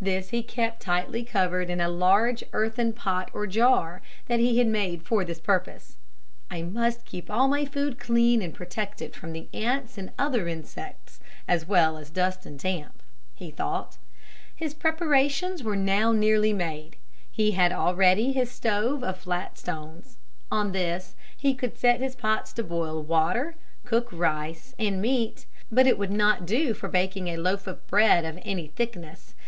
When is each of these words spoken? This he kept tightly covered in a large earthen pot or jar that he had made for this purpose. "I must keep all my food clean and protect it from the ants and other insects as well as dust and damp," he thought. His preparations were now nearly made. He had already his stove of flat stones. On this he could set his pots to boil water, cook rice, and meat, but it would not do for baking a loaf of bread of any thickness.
This 0.00 0.30
he 0.30 0.42
kept 0.42 0.82
tightly 0.82 1.22
covered 1.24 1.70
in 1.70 1.80
a 1.80 1.88
large 1.88 2.42
earthen 2.52 2.92
pot 2.92 3.30
or 3.32 3.46
jar 3.46 4.02
that 4.26 4.40
he 4.40 4.58
had 4.58 4.66
made 4.66 5.04
for 5.04 5.24
this 5.24 5.38
purpose. 5.38 5.96
"I 6.50 6.62
must 6.62 7.04
keep 7.04 7.30
all 7.30 7.46
my 7.46 7.64
food 7.64 7.96
clean 8.00 8.42
and 8.42 8.52
protect 8.52 9.00
it 9.00 9.14
from 9.14 9.32
the 9.32 9.48
ants 9.54 9.96
and 9.96 10.10
other 10.18 10.48
insects 10.48 11.20
as 11.46 11.64
well 11.68 11.96
as 11.96 12.10
dust 12.10 12.44
and 12.44 12.58
damp," 12.58 13.04
he 13.36 13.52
thought. 13.52 13.98
His 14.56 14.74
preparations 14.74 15.62
were 15.62 15.76
now 15.76 16.10
nearly 16.10 16.52
made. 16.52 16.96
He 17.30 17.52
had 17.52 17.70
already 17.70 18.32
his 18.32 18.50
stove 18.50 19.04
of 19.04 19.18
flat 19.18 19.56
stones. 19.58 20.18
On 20.50 20.72
this 20.72 21.14
he 21.36 21.54
could 21.54 21.78
set 21.78 22.00
his 22.00 22.16
pots 22.16 22.52
to 22.54 22.64
boil 22.64 23.00
water, 23.00 23.54
cook 23.84 24.08
rice, 24.10 24.74
and 24.76 25.00
meat, 25.00 25.46
but 25.70 25.86
it 25.86 25.98
would 25.98 26.10
not 26.10 26.46
do 26.46 26.74
for 26.74 26.88
baking 26.88 27.28
a 27.28 27.36
loaf 27.36 27.68
of 27.68 27.86
bread 27.86 28.24
of 28.24 28.40
any 28.42 28.66
thickness. 28.66 29.36